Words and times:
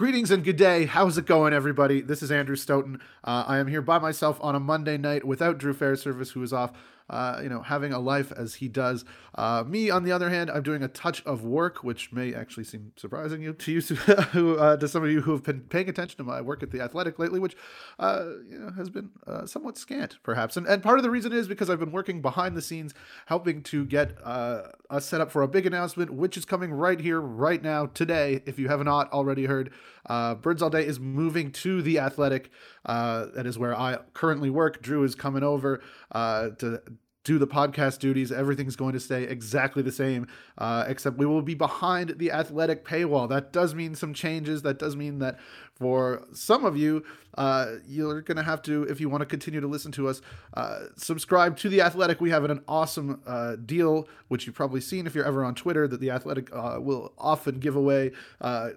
Greetings 0.00 0.30
and 0.30 0.42
good 0.42 0.56
day. 0.56 0.86
How's 0.86 1.18
it 1.18 1.26
going, 1.26 1.52
everybody? 1.52 2.00
This 2.00 2.22
is 2.22 2.30
Andrew 2.30 2.56
Stoeten. 2.56 3.02
Uh, 3.22 3.44
I 3.46 3.58
am 3.58 3.66
here 3.66 3.82
by 3.82 3.98
myself 3.98 4.38
on 4.40 4.54
a 4.54 4.58
Monday 4.58 4.96
night 4.96 5.26
without 5.26 5.58
Drew 5.58 5.74
Fairservice, 5.74 6.32
who 6.32 6.42
is 6.42 6.54
off 6.54 6.72
uh, 7.10 7.40
you 7.42 7.48
know, 7.48 7.60
having 7.60 7.92
a 7.92 7.98
life 7.98 8.32
as 8.32 8.54
he 8.54 8.68
does. 8.68 9.04
Uh, 9.34 9.64
me, 9.66 9.90
on 9.90 10.04
the 10.04 10.12
other 10.12 10.30
hand, 10.30 10.48
I'm 10.50 10.62
doing 10.62 10.82
a 10.82 10.88
touch 10.88 11.24
of 11.26 11.44
work, 11.44 11.82
which 11.82 12.12
may 12.12 12.32
actually 12.32 12.64
seem 12.64 12.92
surprising 12.96 13.42
you 13.42 13.52
to 13.52 13.72
you, 13.72 13.80
who, 14.32 14.56
uh, 14.56 14.76
to 14.76 14.86
some 14.86 15.02
of 15.02 15.10
you 15.10 15.20
who 15.20 15.32
have 15.32 15.42
been 15.42 15.60
paying 15.62 15.88
attention 15.88 16.16
to 16.18 16.24
my 16.24 16.40
work 16.40 16.62
at 16.62 16.70
the 16.70 16.80
Athletic 16.80 17.18
lately, 17.18 17.40
which 17.40 17.56
uh, 17.98 18.24
you 18.48 18.58
know 18.58 18.70
has 18.70 18.88
been 18.88 19.10
uh, 19.26 19.44
somewhat 19.44 19.76
scant, 19.76 20.18
perhaps. 20.22 20.56
And 20.56 20.66
and 20.66 20.82
part 20.82 20.98
of 20.98 21.02
the 21.02 21.10
reason 21.10 21.32
is 21.32 21.48
because 21.48 21.68
I've 21.68 21.80
been 21.80 21.92
working 21.92 22.22
behind 22.22 22.56
the 22.56 22.62
scenes, 22.62 22.94
helping 23.26 23.62
to 23.64 23.84
get 23.84 24.16
us 24.24 25.04
set 25.04 25.20
up 25.20 25.32
for 25.32 25.42
a 25.42 25.48
big 25.48 25.66
announcement, 25.66 26.12
which 26.12 26.36
is 26.36 26.44
coming 26.44 26.72
right 26.72 27.00
here, 27.00 27.20
right 27.20 27.62
now, 27.62 27.86
today. 27.86 28.42
If 28.46 28.58
you 28.58 28.68
have 28.68 28.84
not 28.84 29.12
already 29.12 29.46
heard, 29.46 29.72
Birds 30.08 30.62
All 30.62 30.70
Day 30.70 30.86
is 30.86 31.00
moving 31.00 31.52
to 31.52 31.82
the 31.82 31.98
Athletic. 31.98 32.50
that 32.84 33.44
is 33.46 33.58
where 33.58 33.78
I 33.78 33.98
currently 34.14 34.50
work. 34.50 34.82
Drew 34.82 35.04
is 35.04 35.14
coming 35.14 35.42
over 35.42 35.82
to 36.12 36.82
do 37.22 37.38
the 37.38 37.46
podcast 37.46 37.98
duties. 37.98 38.32
Everything's 38.32 38.76
going 38.76 38.94
to 38.94 39.00
stay 39.00 39.24
exactly 39.24 39.82
the 39.82 39.92
same, 39.92 40.26
uh, 40.58 40.84
except 40.88 41.18
we 41.18 41.26
will 41.26 41.42
be 41.42 41.54
behind 41.54 42.14
the 42.18 42.32
athletic 42.32 42.84
paywall. 42.84 43.28
That 43.28 43.52
does 43.52 43.74
mean 43.74 43.94
some 43.94 44.14
changes. 44.14 44.62
That 44.62 44.78
does 44.78 44.96
mean 44.96 45.18
that 45.18 45.38
for 45.74 46.26
some 46.32 46.64
of 46.64 46.76
you, 46.76 47.04
uh, 47.36 47.76
you're 47.86 48.22
going 48.22 48.36
to 48.36 48.42
have 48.42 48.62
to, 48.62 48.84
if 48.84 49.00
you 49.00 49.08
want 49.08 49.20
to 49.20 49.26
continue 49.26 49.60
to 49.60 49.66
listen 49.66 49.92
to 49.92 50.08
us, 50.08 50.22
uh, 50.54 50.86
subscribe 50.96 51.56
to 51.58 51.68
the 51.68 51.82
Athletic. 51.82 52.20
We 52.20 52.30
have 52.30 52.44
an 52.44 52.62
awesome 52.66 53.20
uh, 53.26 53.56
deal, 53.56 54.08
which 54.28 54.46
you've 54.46 54.56
probably 54.56 54.80
seen 54.80 55.06
if 55.06 55.14
you're 55.14 55.26
ever 55.26 55.44
on 55.44 55.54
Twitter, 55.54 55.86
that 55.86 56.00
the 56.00 56.10
Athletic 56.10 56.48
uh, 56.54 56.78
will 56.80 57.12
often 57.18 57.58
give 57.58 57.76
away 57.76 58.12
uh, 58.40 58.70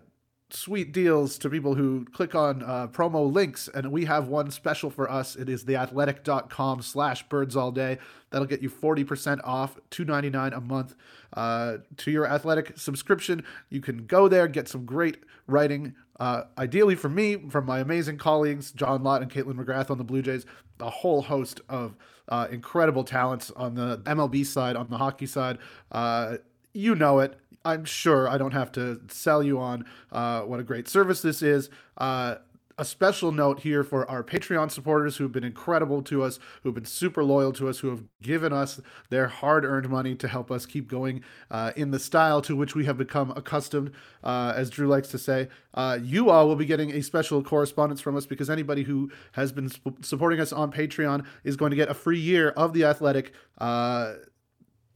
sweet 0.55 0.91
deals 0.91 1.38
to 1.39 1.49
people 1.49 1.73
who 1.75 2.05
click 2.13 2.35
on 2.35 2.61
uh, 2.63 2.88
promo 2.88 3.31
links 3.31 3.67
and 3.73 3.91
we 3.91 4.05
have 4.05 4.27
one 4.27 4.52
special 4.52 4.89
for 4.89 5.09
us. 5.09 5.36
It 5.36 5.50
is 5.50 5.64
theathletic.com 5.66 6.81
slash 6.81 7.28
birds 7.28 7.55
all 7.55 7.72
day. 7.72 7.97
That'll 8.30 8.47
get 8.47 8.61
you 8.61 8.69
40% 8.69 9.41
off 9.44 9.80
299 9.89 10.53
a 10.53 10.61
month 10.61 10.95
uh, 11.33 11.78
to 11.97 12.11
your 12.11 12.28
athletic 12.28 12.78
subscription. 12.78 13.44
You 13.69 13.81
can 13.81 14.05
go 14.05 14.28
there 14.28 14.47
get 14.47 14.67
some 14.67 14.86
great 14.86 15.17
writing. 15.47 15.95
Uh, 16.19 16.44
ideally 16.58 16.95
from 16.95 17.16
me 17.16 17.50
from 17.50 17.66
my 17.66 17.80
amazing 17.80 18.19
colleagues 18.19 18.72
john 18.72 19.02
lott 19.02 19.23
and 19.23 19.31
kaitlyn 19.31 19.56
mcgrath 19.56 19.89
on 19.89 19.97
the 19.97 20.03
blue 20.03 20.22
jays 20.22 20.45
a 20.80 20.89
whole 20.89 21.23
host 21.23 21.59
of 21.67 21.95
uh, 22.30 22.47
incredible 22.52 23.03
talents 23.03 23.50
on 23.56 23.73
the 23.73 23.97
mlb 24.06 24.45
side 24.45 24.75
on 24.75 24.88
the 24.89 24.97
hockey 24.97 25.25
side. 25.25 25.58
Uh, 25.91 26.38
you 26.73 26.95
know 26.95 27.19
it 27.19 27.39
I'm 27.66 27.85
sure 27.85 28.27
I 28.27 28.38
don't 28.38 28.52
have 28.52 28.71
to 28.73 29.02
sell 29.07 29.41
you 29.41 29.59
on 29.59 29.85
uh, 30.11 30.41
what 30.41 30.59
a 30.59 30.63
great 30.63 30.88
service 30.88 31.21
this 31.21 31.41
is. 31.41 31.69
Uh, 31.97 32.35
a 32.75 32.83
special 32.83 33.31
note 33.31 33.59
here 33.59 33.83
for 33.83 34.09
our 34.09 34.23
Patreon 34.23 34.71
supporters 34.71 35.17
who've 35.17 35.31
been 35.31 35.44
incredible 35.44 36.01
to 36.01 36.23
us, 36.23 36.39
who've 36.63 36.73
been 36.73 36.85
super 36.85 37.23
loyal 37.23 37.51
to 37.53 37.69
us, 37.69 37.79
who 37.79 37.89
have 37.89 38.03
given 38.21 38.51
us 38.51 38.81
their 39.09 39.27
hard 39.27 39.63
earned 39.63 39.89
money 39.89 40.16
to 40.16 40.27
help 40.27 40.49
us 40.49 40.66
keep 40.66 40.88
going 40.88 41.23
uh, 41.51 41.71
in 41.75 41.91
the 41.91 41.99
style 41.99 42.41
to 42.41 42.55
which 42.55 42.73
we 42.73 42.85
have 42.85 42.97
become 42.97 43.31
accustomed. 43.35 43.91
Uh, 44.23 44.53
as 44.55 44.71
Drew 44.71 44.88
likes 44.88 45.09
to 45.09 45.19
say, 45.19 45.49
uh, 45.75 45.99
you 46.01 46.31
all 46.31 46.47
will 46.47 46.55
be 46.55 46.66
getting 46.66 46.91
a 46.94 47.03
special 47.03 47.44
correspondence 47.44 48.01
from 48.01 48.16
us 48.17 48.25
because 48.25 48.49
anybody 48.49 48.83
who 48.83 49.11
has 49.33 49.51
been 49.51 49.69
sp- 49.69 50.01
supporting 50.01 50.39
us 50.39 50.51
on 50.51 50.71
Patreon 50.71 51.25
is 51.44 51.55
going 51.55 51.69
to 51.69 51.77
get 51.77 51.89
a 51.89 51.94
free 51.94 52.19
year 52.19 52.49
of 52.49 52.73
The 52.73 52.85
Athletic 52.85 53.33
uh, 53.59 54.13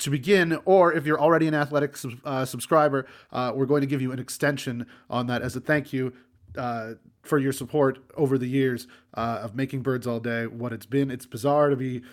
to 0.08 0.12
begin, 0.12 0.58
or 0.64 0.94
if 0.94 1.06
you're 1.06 1.20
already 1.20 1.48
an 1.48 1.54
athletic 1.54 1.98
uh, 2.24 2.46
subscriber, 2.46 3.06
uh, 3.34 3.52
we're 3.54 3.66
going 3.66 3.82
to 3.82 3.88
give 3.88 4.02
you 4.02 4.14
an 4.14 4.20
extension 4.20 4.88
on 5.10 5.28
that 5.28 5.42
as 5.42 5.54
a 5.58 5.60
thank 5.60 5.92
you 5.92 6.14
uh, 6.58 6.94
for 7.24 7.38
your 7.38 7.52
support 7.52 8.00
over 8.16 8.38
the 8.38 8.48
years 8.48 8.88
uh, 9.16 9.40
of 9.42 9.54
making 9.54 9.82
Birds 9.82 10.08
All 10.08 10.22
Day 10.22 10.48
what 10.48 10.72
it's 10.72 10.86
been. 10.86 11.12
It's 11.12 11.26
bizarre 11.26 11.70
to 11.70 11.76
be 11.76 12.04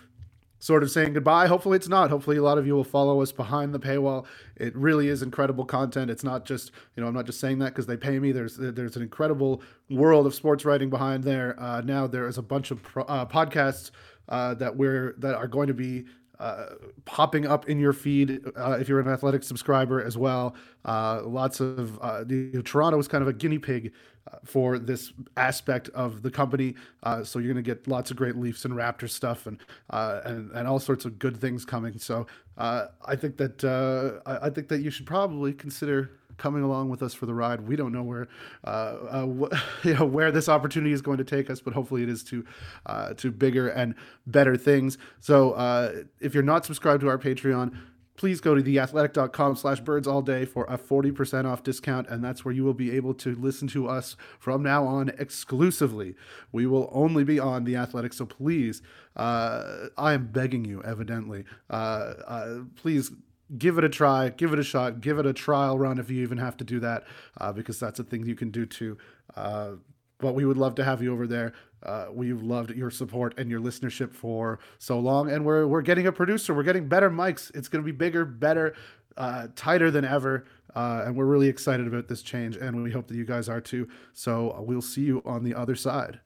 sort 0.59 0.83
of 0.83 0.91
saying 0.91 1.13
goodbye. 1.13 1.47
Hopefully, 1.47 1.77
it's 1.77 1.87
not. 1.87 2.11
Hopefully, 2.11 2.37
a 2.37 2.43
lot 2.43 2.59
of 2.59 2.67
you 2.67 2.75
will 2.75 2.83
follow 2.83 3.23
us 3.23 3.31
behind 3.31 3.73
the 3.73 3.79
paywall. 3.79 4.27
It 4.57 4.75
really 4.75 5.07
is 5.07 5.23
incredible 5.23 5.65
content. 5.65 6.11
It's 6.11 6.25
not 6.25 6.45
just 6.45 6.73
you 6.97 7.01
know 7.01 7.07
I'm 7.07 7.15
not 7.15 7.27
just 7.27 7.39
saying 7.39 7.61
that 7.61 7.67
because 7.67 7.87
they 7.87 7.97
pay 7.97 8.19
me. 8.19 8.33
There's 8.33 8.57
there's 8.57 8.97
an 8.97 9.03
incredible 9.03 9.63
world 9.89 10.27
of 10.27 10.35
sports 10.35 10.65
writing 10.65 10.91
behind 10.91 11.23
there. 11.23 11.55
Uh, 11.61 11.81
now 11.83 12.09
there 12.09 12.27
is 12.27 12.39
a 12.39 12.43
bunch 12.43 12.73
of 12.73 12.83
pro- 12.83 13.05
uh, 13.05 13.25
podcasts 13.25 13.93
that 14.27 14.77
we're 14.77 15.15
that 15.19 15.37
are 15.37 15.47
going 15.47 15.69
to 15.69 15.75
be 15.75 16.07
uh, 16.41 16.67
popping 17.05 17.47
up 17.47 17.69
in 17.69 17.79
your 17.79 17.93
feed 17.93 18.41
uh, 18.57 18.77
if 18.81 18.89
you're 18.89 19.01
an 19.01 19.09
athletic 19.09 19.43
subscriber 19.43 20.03
as 20.03 20.19
well. 20.19 20.55
Uh, 20.85 21.23
lots 21.25 21.61
of 21.61 21.99
uh, 22.01 22.25
the, 22.25 22.63
Toronto 22.63 22.99
is 22.99 23.09
kind 23.09 23.23
of 23.23 23.29
a 23.29 23.33
guinea 23.33 23.59
pig 23.59 23.93
uh, 24.31 24.39
for 24.45 24.79
this 24.79 25.13
aspect 25.37 25.89
of 25.91 26.23
the 26.23 26.31
company, 26.31 26.75
uh, 27.03 27.23
so 27.23 27.39
you're 27.39 27.53
going 27.53 27.63
to 27.63 27.69
get 27.69 27.87
lots 27.87 28.11
of 28.11 28.17
great 28.17 28.37
Leafs 28.37 28.65
and 28.65 28.75
Raptors 28.75 29.11
stuff 29.11 29.47
and 29.47 29.59
and 29.91 30.51
and 30.53 30.67
all 30.67 30.79
sorts 30.79 31.05
of 31.05 31.19
good 31.19 31.37
things 31.37 31.65
coming. 31.65 31.99
So 31.99 32.27
I 32.59 33.17
think 33.17 33.37
that 33.37 34.23
I, 34.27 34.47
I 34.47 34.51
think 34.51 34.69
that 34.69 34.81
you 34.81 34.91
should 34.91 35.07
probably 35.07 35.53
consider 35.53 36.19
coming 36.37 36.63
along 36.63 36.89
with 36.89 37.03
us 37.03 37.15
for 37.15 37.27
the 37.27 37.35
ride. 37.35 37.61
We 37.61 37.77
don't 37.77 37.93
know 37.93 38.03
where 38.03 38.29
uh, 38.65 38.69
uh, 38.69 39.27
wh- 39.27 39.61
you 39.87 39.95
know 39.95 40.05
where 40.05 40.31
this 40.31 40.49
opportunity 40.49 40.93
is 40.93 41.03
going 41.03 41.19
to 41.19 41.25
take 41.25 41.51
us, 41.51 41.61
but 41.61 41.75
hopefully 41.75 42.03
it 42.03 42.09
is 42.09 42.23
to 42.25 42.45
uh, 42.87 43.15
to 43.15 43.31
bigger 43.31 43.69
and 43.69 43.95
better 44.27 44.57
things. 44.57 44.99
So 45.21 45.53
uh, 45.53 46.03
if 46.21 46.35
you're 46.35 46.43
not 46.43 46.65
subscribed 46.65 47.01
to 47.03 47.09
our 47.09 47.19
Patreon. 47.19 47.77
Please 48.17 48.41
go 48.41 48.55
to 48.55 48.63
theathletic.com 48.63 49.57
slash 49.57 49.81
birds 49.81 50.07
all 50.07 50.23
day 50.23 50.45
for 50.45 50.65
a 50.67 50.79
40% 50.79 51.47
off 51.47 51.65
discount, 51.65 52.09
and 52.09 52.23
that's 52.23 52.45
where 52.45 52.55
you 52.55 52.63
will 52.63 52.73
be 52.73 52.95
able 52.95 53.13
to 53.15 53.35
listen 53.35 53.67
to 53.67 53.89
us 53.89 54.17
from 54.39 54.63
now 54.63 54.87
on 54.87 55.11
exclusively. 55.19 56.15
We 56.53 56.65
will 56.65 56.89
only 56.93 57.25
be 57.25 57.41
on 57.41 57.65
The 57.65 57.75
Athletic, 57.75 58.13
so 58.13 58.25
please, 58.25 58.83
uh, 59.17 59.89
I 59.99 60.13
am 60.13 60.29
begging 60.29 60.65
you, 60.65 60.81
evidently, 60.85 61.45
uh, 61.69 62.59
please 62.77 63.11
give 63.59 63.79
it 63.79 63.85
a 63.85 63.89
try, 63.89 64.31
give 64.31 64.53
it 64.53 64.59
a 64.59 64.65
shot, 64.65 65.01
give 65.01 65.19
it 65.19 65.27
a 65.27 65.33
trial 65.33 65.79
run 65.79 65.99
if 65.99 66.11
you 66.11 66.23
even 66.23 66.39
have 66.39 66.57
to 66.57 66.65
do 66.65 66.81
that, 66.81 67.05
uh, 67.41 67.53
because 67.53 67.79
that's 67.79 67.99
a 67.99 68.05
thing 68.05 68.27
you 68.27 68.35
can 68.35 68.51
do 68.51 68.67
too. 68.67 68.97
Uh, 69.37 69.73
but 70.19 70.35
we 70.35 70.45
would 70.45 70.57
love 70.57 70.75
to 70.77 70.85
have 70.85 71.03
you 71.03 71.13
over 71.13 71.27
there. 71.27 71.53
Uh, 71.83 72.07
we've 72.11 72.43
loved 72.43 72.71
your 72.71 72.91
support 72.91 73.35
and 73.37 73.51
your 73.51 73.61
listenership 73.61 74.15
for 74.15 74.59
so 74.79 74.99
long, 74.99 75.31
and 75.31 75.45
we're 75.45 75.67
we're 75.67 75.83
getting 75.83 76.07
a 76.07 76.13
producer. 76.13 76.55
We're 76.55 76.63
getting 76.63 76.89
better 76.89 77.11
mics. 77.11 77.55
It's 77.55 77.69
going 77.69 77.85
to 77.85 77.87
be 77.87 77.97
bigger, 77.97 78.25
better, 78.25 78.75
uh, 79.17 79.49
tighter 79.55 79.91
than 79.91 80.05
ever, 80.05 80.47
uh, 80.75 81.03
and 81.05 81.15
we're 81.15 81.27
really 81.27 81.49
excited 81.49 81.87
about 81.87 82.09
this 82.09 82.23
change. 82.23 82.57
And 82.57 82.83
we 82.83 82.91
hope 82.91 83.09
that 83.09 83.17
you 83.17 83.27
guys 83.27 83.51
are 83.51 83.61
too. 83.61 83.89
So 84.15 84.57
we'll 84.67 84.81
see 84.81 85.03
you 85.03 85.23
on 85.27 85.45
the 85.45 85.55
other 85.55 85.75
side. 85.75 86.21